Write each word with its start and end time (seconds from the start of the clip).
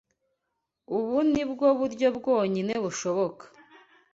Ubu 0.95 1.17
ni 1.31 1.43
bwo 1.49 1.67
buryo 1.79 2.07
bwonyine 2.17 2.73
bushoboka. 2.83 3.45